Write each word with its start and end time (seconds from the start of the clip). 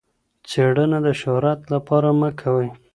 څېړنه 0.49 0.99
د 1.05 1.07
شهرت 1.21 1.59
لپاره 1.73 2.09
مه 2.19 2.29
کوئ. 2.39 2.69